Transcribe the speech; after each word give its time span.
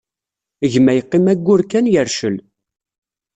Gma 0.71 0.91
yeqqim 0.95 1.25
ayyur 1.31 1.61
kan, 1.71 1.85
yercel. 1.93 2.35